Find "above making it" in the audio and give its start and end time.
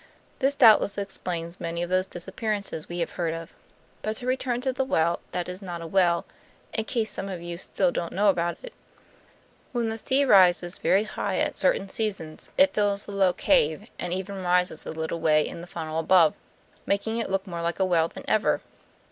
15.99-17.29